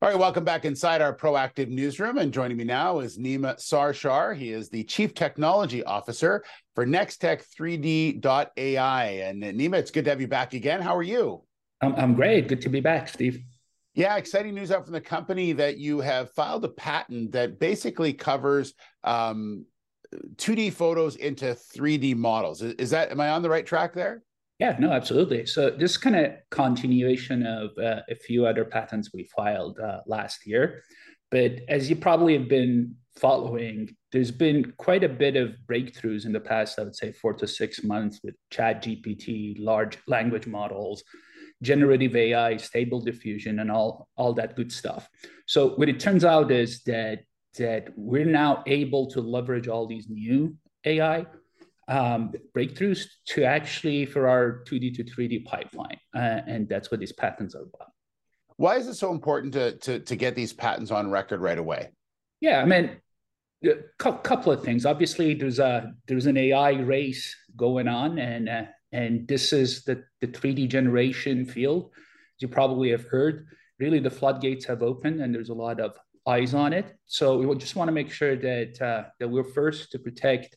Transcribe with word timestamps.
All 0.00 0.08
right, 0.08 0.16
welcome 0.16 0.44
back 0.44 0.64
inside 0.64 1.02
our 1.02 1.12
proactive 1.12 1.70
newsroom. 1.70 2.18
And 2.18 2.32
joining 2.32 2.56
me 2.56 2.62
now 2.62 3.00
is 3.00 3.18
Nima 3.18 3.56
Sarshar. 3.56 4.36
He 4.36 4.52
is 4.52 4.68
the 4.68 4.84
Chief 4.84 5.12
Technology 5.12 5.82
Officer 5.82 6.44
for 6.76 6.86
Nextech3D.ai. 6.86 9.04
And 9.04 9.42
Nima, 9.42 9.74
it's 9.74 9.90
good 9.90 10.04
to 10.04 10.10
have 10.10 10.20
you 10.20 10.28
back 10.28 10.54
again. 10.54 10.80
How 10.80 10.96
are 10.96 11.02
you? 11.02 11.42
I'm, 11.80 11.96
I'm 11.96 12.14
great. 12.14 12.46
Good 12.46 12.60
to 12.60 12.68
be 12.68 12.78
back, 12.78 13.08
Steve. 13.08 13.42
Yeah, 13.94 14.14
exciting 14.14 14.54
news 14.54 14.70
out 14.70 14.84
from 14.84 14.92
the 14.92 15.00
company 15.00 15.50
that 15.54 15.78
you 15.78 15.98
have 15.98 16.30
filed 16.30 16.64
a 16.64 16.68
patent 16.68 17.32
that 17.32 17.58
basically 17.58 18.12
covers 18.12 18.74
um, 19.02 19.66
2D 20.36 20.74
photos 20.74 21.16
into 21.16 21.46
3D 21.46 22.14
models. 22.14 22.62
Is 22.62 22.90
that, 22.90 23.10
am 23.10 23.20
I 23.20 23.30
on 23.30 23.42
the 23.42 23.50
right 23.50 23.66
track 23.66 23.94
there? 23.94 24.22
Yeah, 24.58 24.76
no, 24.78 24.90
absolutely. 24.90 25.46
So 25.46 25.70
this 25.70 25.96
kind 25.96 26.16
of 26.16 26.32
continuation 26.50 27.46
of 27.46 27.70
uh, 27.78 28.00
a 28.10 28.14
few 28.16 28.44
other 28.44 28.64
patents 28.64 29.10
we 29.14 29.24
filed 29.24 29.78
uh, 29.78 30.00
last 30.06 30.46
year. 30.46 30.82
But 31.30 31.60
as 31.68 31.88
you 31.88 31.94
probably 31.94 32.36
have 32.36 32.48
been 32.48 32.96
following, 33.16 33.94
there's 34.10 34.32
been 34.32 34.72
quite 34.76 35.04
a 35.04 35.08
bit 35.08 35.36
of 35.36 35.54
breakthroughs 35.70 36.24
in 36.24 36.32
the 36.32 36.40
past, 36.40 36.78
I 36.78 36.82
would 36.82 36.96
say 36.96 37.12
four 37.12 37.34
to 37.34 37.46
six 37.46 37.84
months 37.84 38.20
with 38.24 38.34
Chat 38.50 38.82
GPT, 38.82 39.56
large 39.58 39.98
language 40.08 40.46
models, 40.46 41.04
generative 41.62 42.16
AI, 42.16 42.56
stable 42.56 43.00
diffusion, 43.00 43.60
and 43.60 43.70
all, 43.70 44.08
all 44.16 44.32
that 44.34 44.56
good 44.56 44.72
stuff. 44.72 45.08
So 45.46 45.70
what 45.70 45.88
it 45.88 46.00
turns 46.00 46.24
out 46.24 46.50
is 46.50 46.82
that 46.84 47.20
that 47.58 47.88
we're 47.96 48.24
now 48.24 48.62
able 48.66 49.10
to 49.10 49.20
leverage 49.20 49.66
all 49.68 49.86
these 49.86 50.06
new 50.08 50.54
AI 50.84 51.26
um, 51.88 52.32
breakthroughs 52.54 53.06
to 53.26 53.44
actually 53.44 54.06
for 54.06 54.28
our 54.28 54.62
2D 54.68 54.94
to 54.96 55.04
3D 55.04 55.44
pipeline. 55.44 55.98
Uh, 56.14 56.40
and 56.46 56.68
that's 56.68 56.90
what 56.90 57.00
these 57.00 57.12
patents 57.12 57.54
are 57.54 57.62
about. 57.62 57.92
Why 58.56 58.76
is 58.76 58.88
it 58.88 58.94
so 58.94 59.10
important 59.10 59.54
to, 59.54 59.76
to, 59.78 60.00
to 60.00 60.16
get 60.16 60.34
these 60.34 60.52
patents 60.52 60.90
on 60.90 61.10
record 61.10 61.40
right 61.40 61.58
away? 61.58 61.90
Yeah, 62.40 62.60
I 62.60 62.64
mean, 62.64 62.96
a 63.64 63.74
couple 63.98 64.52
of 64.52 64.62
things. 64.62 64.86
Obviously, 64.86 65.34
there's 65.34 65.58
a 65.58 65.92
there's 66.06 66.26
an 66.26 66.36
AI 66.36 66.72
race 66.72 67.34
going 67.56 67.88
on, 67.88 68.18
and 68.18 68.48
uh, 68.48 68.64
and 68.92 69.26
this 69.26 69.52
is 69.52 69.84
the 69.84 70.04
the 70.20 70.28
3D 70.28 70.68
generation 70.68 71.44
field. 71.44 71.90
As 71.94 72.42
you 72.42 72.48
probably 72.48 72.90
have 72.90 73.06
heard, 73.06 73.46
really 73.80 73.98
the 73.98 74.10
floodgates 74.10 74.64
have 74.66 74.82
opened, 74.82 75.20
and 75.20 75.34
there's 75.34 75.48
a 75.48 75.54
lot 75.54 75.80
of 75.80 75.96
eyes 76.26 76.54
on 76.54 76.72
it. 76.72 76.96
So 77.06 77.38
we 77.38 77.56
just 77.56 77.74
want 77.74 77.88
to 77.88 77.92
make 77.92 78.10
sure 78.10 78.36
that 78.36 78.80
uh, 78.80 79.04
that 79.18 79.28
we're 79.28 79.42
first 79.42 79.90
to 79.92 79.98
protect 79.98 80.56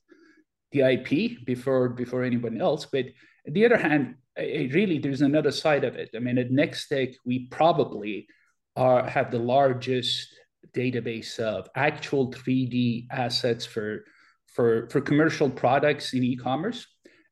the 0.72 0.82
IP 0.82 1.46
before 1.46 1.90
before 1.90 2.24
anyone 2.24 2.60
else. 2.60 2.86
But 2.86 3.06
on 3.48 3.54
the 3.54 3.66
other 3.66 3.78
hand, 3.78 4.16
it 4.36 4.74
really 4.74 5.00
there's 5.00 5.22
another 5.22 5.52
side 5.52 5.84
of 5.84 5.96
it. 5.96 6.10
I 6.16 6.20
mean, 6.20 6.38
at 6.38 6.52
Nextech, 6.52 7.16
we 7.26 7.48
probably 7.48 8.28
are 8.76 9.04
have 9.08 9.32
the 9.32 9.40
largest 9.40 10.30
database 10.74 11.40
of 11.40 11.68
actual 11.76 12.32
3D 12.32 13.08
assets 13.12 13.66
for 13.66 14.06
for 14.48 14.88
for 14.90 15.02
commercial 15.02 15.50
products 15.50 16.14
in 16.14 16.24
e-commerce. 16.24 16.88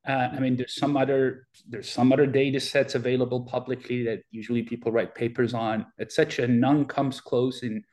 Uh, 0.07 0.29
I 0.31 0.39
mean, 0.39 0.55
there's 0.55 0.75
some 0.75 0.97
other 0.97 1.47
there's 1.67 1.89
some 1.89 2.11
other 2.11 2.25
data 2.25 2.59
sets 2.59 2.95
available 2.95 3.41
publicly 3.45 4.03
that 4.05 4.21
usually 4.31 4.63
people 4.63 4.91
write 4.91 5.15
papers 5.15 5.53
on, 5.53 5.85
etc. 5.99 6.47
None 6.47 6.85
comes 6.85 7.21
close 7.21 7.63
in 7.63 7.83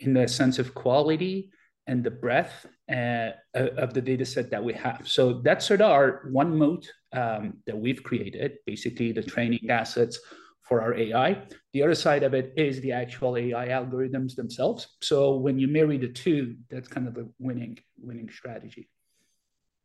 in 0.00 0.12
the 0.14 0.28
sense 0.28 0.58
of 0.58 0.74
quality 0.74 1.50
and 1.86 2.02
the 2.02 2.10
breadth 2.10 2.66
uh, 2.90 3.30
of 3.54 3.94
the 3.94 4.00
data 4.00 4.24
set 4.24 4.50
that 4.50 4.62
we 4.62 4.72
have. 4.72 5.06
So 5.06 5.40
that's 5.42 5.66
sort 5.66 5.80
of 5.80 5.90
our 5.90 6.28
one 6.30 6.56
moat 6.56 6.90
um, 7.12 7.54
that 7.66 7.76
we've 7.76 8.02
created, 8.02 8.58
basically 8.66 9.12
the 9.12 9.22
training 9.22 9.70
assets 9.70 10.18
for 10.62 10.80
our 10.80 10.94
AI. 10.94 11.42
The 11.72 11.82
other 11.82 11.94
side 11.94 12.22
of 12.22 12.34
it 12.34 12.52
is 12.56 12.80
the 12.80 12.92
actual 12.92 13.36
AI 13.36 13.68
algorithms 13.68 14.34
themselves. 14.34 14.96
So 15.02 15.36
when 15.36 15.58
you 15.58 15.68
marry 15.68 15.98
the 15.98 16.08
two, 16.08 16.56
that's 16.70 16.88
kind 16.88 17.06
of 17.06 17.18
a 17.18 17.26
winning 17.38 17.78
winning 18.00 18.30
strategy. 18.30 18.88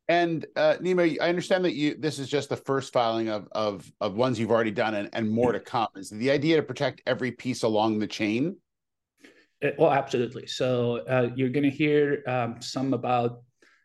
And 0.08 0.48
uh, 0.56 0.78
Nima, 0.82 1.18
I 1.22 1.30
understand 1.30 1.66
that 1.66 1.76
you 1.76 1.96
this 1.96 2.18
is 2.18 2.30
just 2.30 2.50
the 2.50 2.58
first 2.58 2.94
filing 2.94 3.30
of 3.30 3.48
of 3.52 3.92
of 4.02 4.16
ones 4.16 4.40
you've 4.40 4.52
already 4.52 4.72
done 4.72 4.96
and, 4.96 5.10
and 5.14 5.30
more 5.30 5.52
to 5.52 5.60
come. 5.60 5.90
Is 5.96 6.10
the 6.10 6.32
idea 6.32 6.56
to 6.56 6.64
protect 6.64 7.02
every 7.06 7.32
piece 7.32 7.64
along 7.64 8.00
the 8.00 8.08
chain? 8.08 8.56
Uh, 9.64 9.70
well, 9.78 9.92
absolutely. 9.92 10.48
So 10.48 10.98
uh, 11.08 11.30
you're 11.36 11.50
going 11.50 11.70
to 11.70 11.70
hear 11.70 12.24
um, 12.28 12.62
some 12.62 12.94
about 12.94 13.42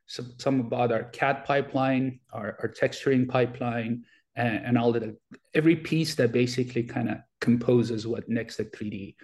some, 0.07 0.35
some 0.39 0.61
about 0.61 0.93
our 0.93 1.05
CAD 1.05 1.45
pipeline, 1.45 2.21
our, 2.33 2.57
our 2.61 2.69
texturing 2.69 3.29
pipeline, 3.29 4.05
and, 4.37 4.65
and 4.67 4.79
all 4.79 4.93
that. 4.93 5.17
Every 5.55 5.77
piece 5.77 6.15
that 6.17 6.33
basically 6.33 6.83
kind 6.83 7.09
of 7.09 7.19
composes 7.41 8.07
what 8.07 8.29
Nextech 8.29 8.71
3D 8.73 9.15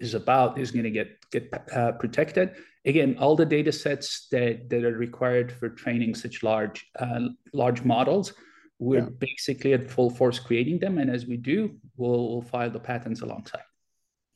is 0.00 0.14
about 0.14 0.58
is 0.58 0.70
going 0.70 0.84
to 0.84 0.90
get 0.90 1.16
get 1.30 1.52
uh, 1.74 1.92
protected. 1.92 2.56
Again, 2.84 3.16
all 3.18 3.36
the 3.36 3.46
data 3.46 3.72
sets 3.72 4.26
that, 4.30 4.68
that 4.68 4.84
are 4.84 4.98
required 4.98 5.52
for 5.52 5.70
training 5.70 6.14
such 6.14 6.42
large 6.42 6.86
uh, 6.98 7.28
large 7.52 7.82
models, 7.82 8.34
we're 8.78 9.04
yeah. 9.04 9.08
basically 9.18 9.72
at 9.72 9.90
full 9.90 10.10
force 10.10 10.38
creating 10.38 10.78
them, 10.80 10.98
and 10.98 11.10
as 11.10 11.26
we 11.26 11.36
do, 11.36 11.76
we'll, 11.96 12.28
we'll 12.28 12.42
file 12.42 12.70
the 12.70 12.80
patents 12.80 13.22
alongside. 13.22 13.62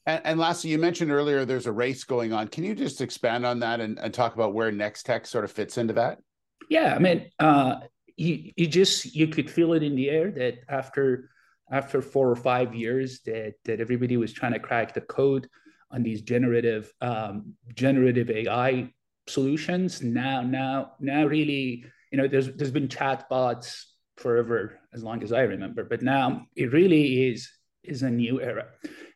And, 0.08 0.22
and, 0.24 0.40
lastly, 0.40 0.70
you 0.70 0.78
mentioned 0.78 1.12
earlier 1.12 1.44
there's 1.44 1.66
a 1.66 1.72
race 1.72 2.02
going 2.02 2.32
on. 2.32 2.48
Can 2.48 2.64
you 2.64 2.74
just 2.74 3.02
expand 3.02 3.44
on 3.44 3.60
that 3.60 3.78
and, 3.78 3.98
and 3.98 4.12
talk 4.12 4.34
about 4.34 4.54
where 4.54 4.72
Nextech 4.72 5.26
sort 5.26 5.44
of 5.44 5.52
fits 5.52 5.76
into 5.76 5.92
that? 5.92 6.18
Yeah, 6.70 6.94
I 6.94 6.98
mean, 6.98 7.30
uh, 7.38 7.80
you 8.16 8.50
you 8.56 8.66
just 8.66 9.14
you 9.14 9.28
could 9.28 9.50
feel 9.50 9.74
it 9.74 9.82
in 9.82 9.94
the 9.94 10.08
air 10.08 10.30
that 10.30 10.60
after 10.70 11.28
after 11.70 12.00
four 12.00 12.30
or 12.30 12.36
five 12.36 12.74
years 12.74 13.20
that 13.26 13.56
that 13.66 13.80
everybody 13.80 14.16
was 14.16 14.32
trying 14.32 14.54
to 14.54 14.58
crack 14.58 14.94
the 14.94 15.02
code 15.02 15.46
on 15.90 16.02
these 16.02 16.22
generative 16.22 16.90
um, 17.02 17.52
generative 17.74 18.30
AI 18.30 18.90
solutions. 19.26 20.02
Now 20.02 20.40
now 20.40 20.92
now 21.00 21.26
really, 21.26 21.84
you 22.10 22.16
know, 22.16 22.26
there's 22.26 22.50
there's 22.54 22.70
been 22.70 22.88
chatbots 22.88 23.84
forever 24.16 24.80
as 24.94 25.02
long 25.02 25.22
as 25.22 25.34
I 25.34 25.42
remember, 25.42 25.84
but 25.84 26.00
now 26.00 26.46
it 26.56 26.72
really 26.72 27.28
is 27.28 27.50
is 27.84 28.02
a 28.02 28.10
new 28.10 28.40
era. 28.40 28.68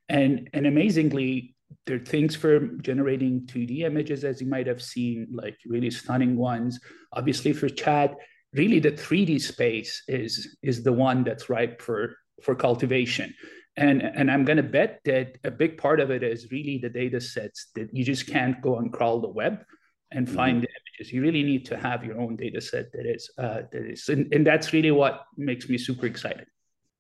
And, 0.09 0.51
and 0.53 0.67
amazingly, 0.67 1.55
there 1.87 1.97
are 1.97 2.05
things 2.05 2.37
for 2.37 2.61
generating 2.83 3.43
2D 3.47 3.81
images, 3.81 4.25
as 4.25 4.41
you 4.41 4.47
might 4.47 4.67
have 4.67 4.83
seen, 4.83 5.29
like 5.33 5.57
really 5.67 5.91
stunning 5.91 6.37
ones. 6.37 6.79
Obviously, 7.13 7.53
for 7.53 7.69
chat, 7.69 8.15
really 8.53 8.79
the 8.79 8.93
3D 8.93 9.41
space 9.41 10.03
is, 10.09 10.57
is 10.63 10.83
the 10.83 10.93
one 10.93 11.25
that's 11.25 11.49
ripe 11.49 11.81
for, 11.81 12.17
for 12.43 12.55
cultivation. 12.55 13.33
And, 13.77 14.03
and 14.03 14.31
I'm 14.31 14.45
going 14.45 14.59
to 14.59 14.63
bet 14.63 15.01
that 15.07 15.39
a 15.45 15.51
big 15.51 15.79
part 15.79 15.99
of 15.99 16.11
it 16.11 16.23
is 16.23 16.51
really 16.53 16.79
the 16.79 16.91
data 16.91 17.21
sets 17.21 17.69
that 17.75 17.95
you 17.95 18.05
just 18.05 18.27
can't 18.27 18.61
go 18.61 18.77
and 18.77 18.93
crawl 18.93 19.21
the 19.21 19.29
web 19.29 19.65
and 20.11 20.27
mm-hmm. 20.27 20.37
find 20.37 20.57
mm-hmm. 20.57 20.63
the 20.63 20.69
images. 20.69 21.13
You 21.13 21.23
really 21.23 21.43
need 21.43 21.65
to 21.67 21.79
have 21.79 22.05
your 22.05 22.21
own 22.21 22.37
data 22.37 22.61
set 22.61 22.93
that 22.93 23.07
is, 23.07 23.31
uh, 23.39 23.63
that 23.73 23.91
is 23.91 24.09
and, 24.09 24.33
and 24.35 24.47
that's 24.47 24.75
really 24.75 24.91
what 24.91 25.25
makes 25.39 25.69
me 25.69 25.79
super 25.79 26.07
excited. 26.07 26.47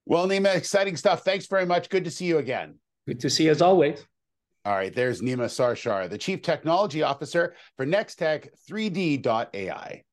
Well, 0.06 0.26
Nima, 0.26 0.56
exciting 0.56 0.96
stuff. 0.96 1.22
Thanks 1.24 1.46
very 1.46 1.66
much. 1.66 1.90
Good 1.90 2.04
to 2.04 2.10
see 2.10 2.24
you 2.24 2.38
again. 2.38 2.78
Good 3.06 3.20
to 3.20 3.30
see 3.30 3.44
you 3.44 3.50
as 3.50 3.62
always. 3.62 4.04
All 4.64 4.74
right, 4.74 4.94
there's 4.94 5.20
Nima 5.20 5.46
Sarshar, 5.46 6.08
the 6.08 6.18
Chief 6.18 6.40
Technology 6.40 7.02
Officer 7.02 7.56
for 7.76 7.84
Nextech3D.ai. 7.84 10.04